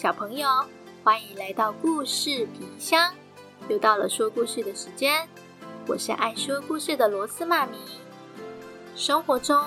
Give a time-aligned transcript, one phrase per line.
[0.00, 0.46] 小朋友，
[1.02, 3.12] 欢迎来到故事皮箱，
[3.68, 5.28] 又到了说故事的时间。
[5.88, 7.76] 我是爱说故事的螺丝妈咪。
[8.94, 9.60] 生活中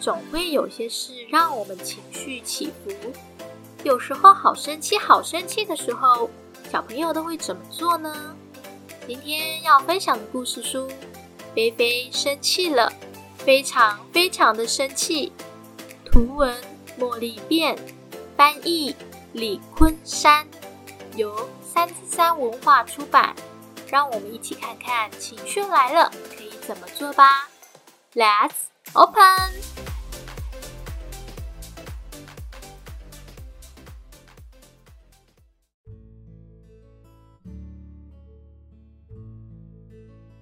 [0.00, 3.12] 总会有些事让我们情绪起伏，
[3.84, 6.30] 有时候好生气、好生气的时候，
[6.72, 8.34] 小朋友都会怎么做呢？
[9.06, 10.90] 今天要分享的故事书，
[11.54, 12.90] 菲菲生气了，
[13.36, 15.34] 非常非常的生气。
[16.06, 16.56] 图文
[16.98, 17.76] 茉莉变，
[18.38, 18.96] 翻译
[19.36, 20.48] 李昆山，
[21.14, 23.36] 由三之三文化出版。
[23.86, 27.46] 让我们一起看看情绪来了可以怎么做吧。
[28.14, 28.54] Let's
[28.94, 29.52] open。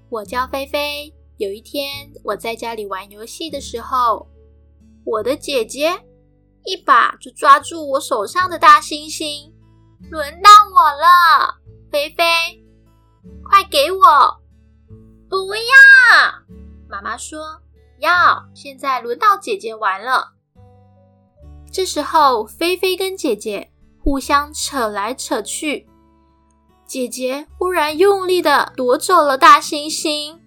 [0.09, 1.13] 我叫菲菲。
[1.39, 4.29] 有一天，我在家里玩游戏的时候，
[5.05, 5.91] 我的姐姐
[6.65, 9.53] 一把就抓住我手上的大猩猩。
[10.11, 12.25] 轮到我了，菲菲，
[13.43, 13.99] 快给我！
[15.29, 15.63] 不要！
[16.89, 17.61] 妈妈说
[17.99, 18.45] 要。
[18.55, 20.33] 现在轮到姐姐玩了。
[21.73, 25.89] 这时候，菲菲跟姐姐互相扯来扯去。
[26.87, 30.39] 姐姐忽然用力的夺走了大猩猩，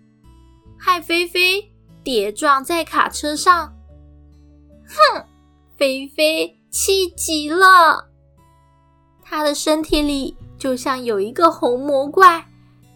[0.79, 3.75] 害菲菲跌撞在卡车上。
[4.87, 5.25] 哼，
[5.78, 8.09] 菲菲气极了，
[9.22, 12.44] 她的身体里就像有一个红魔怪，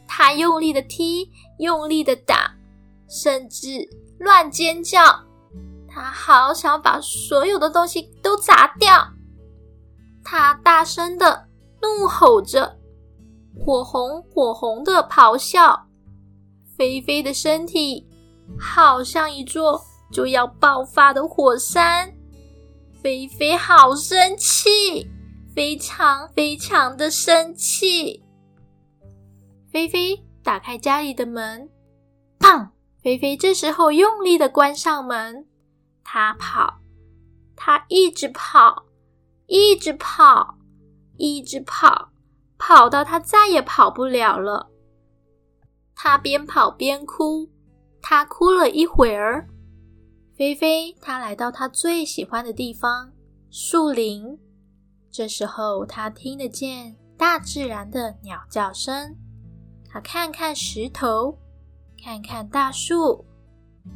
[0.08, 2.52] 她用力的踢，用力的打，
[3.08, 3.88] 甚至
[4.18, 5.00] 乱尖叫。
[5.88, 9.08] 她好想把所有的东西都砸掉。
[10.24, 11.48] 她大声的
[11.82, 12.78] 怒吼着。
[13.64, 15.88] 火红火红的咆哮，
[16.76, 18.08] 菲菲的身体
[18.58, 19.80] 好像一座
[20.12, 22.12] 就要爆发的火山。
[23.02, 25.10] 菲菲好生气，
[25.56, 28.24] 非常非常的生气。
[29.72, 31.68] 菲菲打开家里的门，
[32.38, 32.70] 砰！
[33.02, 35.48] 菲菲这时候用力的关上门，
[36.04, 36.80] 她跑，
[37.56, 38.86] 她一直跑，
[39.48, 40.60] 一直跑，
[41.18, 42.10] 一直跑。
[42.60, 44.70] 跑到他再也跑不了了。
[45.96, 47.50] 他边跑边哭，
[48.04, 49.48] 他哭了一会儿。
[50.42, 53.14] 菲菲，他来到他最喜欢的地方——
[53.52, 54.40] 树林。
[55.12, 59.16] 这时候，他听得见大自然的鸟叫声。
[59.88, 61.38] 他看看石头，
[62.04, 63.24] 看看大树，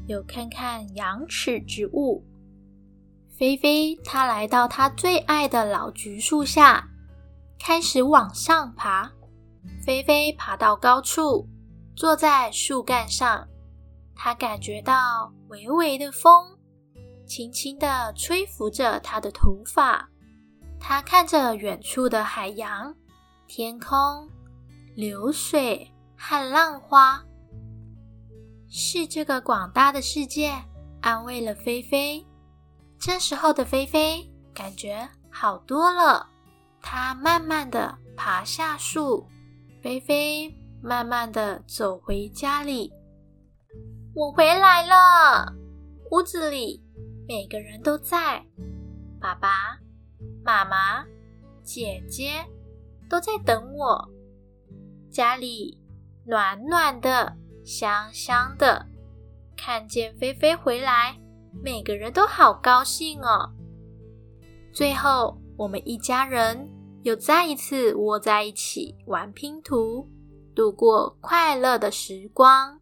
[0.06, 2.24] 又看看羊齿植物。
[3.36, 6.88] 菲菲，他来到他最爱的老橘树下。
[7.58, 9.12] 开始往上爬，
[9.84, 11.50] 菲菲爬到高处，
[11.96, 13.48] 坐在树干上。
[14.16, 16.58] 他感觉到微微的风，
[17.26, 20.10] 轻轻的吹拂着他的头发。
[20.80, 22.96] 他看着远处的海洋、
[23.48, 24.30] 天空、
[24.96, 27.24] 流水和浪花，
[28.70, 30.54] 是这个广大的世界
[31.02, 32.26] 安慰了菲菲。
[33.00, 36.28] 这时候的菲菲感觉好多了。
[36.82, 39.28] 她慢慢的爬下树，
[39.82, 42.94] 菲菲慢慢的走回家里。
[44.16, 45.54] 我回来了，
[46.10, 46.82] 屋子里
[47.28, 48.42] 每个人都在，
[49.20, 49.78] 爸爸
[50.42, 51.04] 妈妈、
[51.62, 52.46] 姐姐
[53.10, 54.10] 都在等我。
[55.12, 55.78] 家里
[56.26, 58.86] 暖暖的，香香的。
[59.58, 61.20] 看见菲菲回来，
[61.62, 63.52] 每个人都好高兴哦。
[64.72, 66.72] 最后，我们一家人。
[67.04, 70.10] 又再一次窝在一起玩拼图，
[70.56, 72.80] 度过快乐的时光，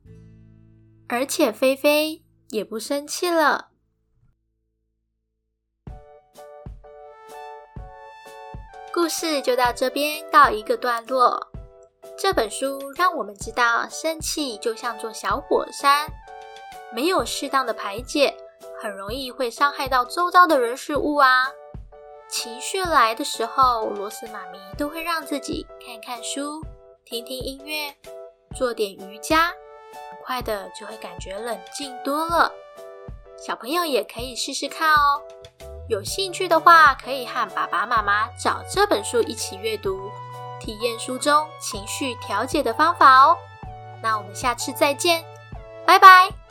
[1.14, 3.70] 而且菲菲也不生气了。
[8.92, 11.52] 故事就到这边告一个段落。
[12.18, 16.12] 这本书让我们知道，生气就像座小火山，
[16.92, 18.36] 没有适当的排解，
[18.82, 21.46] 很容易会伤害到周遭的人事物啊。
[22.28, 26.60] 情绪来的时候，罗斯妈咪都会让自己看看书、
[27.06, 27.96] 听听音乐、
[28.56, 29.54] 做点瑜伽，
[29.94, 32.52] 很快的就会感觉冷静多了。
[33.38, 35.22] 小朋友也可以试试看哦。
[35.90, 40.10] 有兴趣的话，可以和爸爸妈妈找这本书一起阅读，
[40.60, 43.38] 体验书中情绪调节的方法哦。
[44.02, 45.24] 那我们下次再见，
[45.86, 46.43] 拜拜。